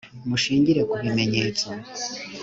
[0.29, 1.67] mushingire kubimenyetso.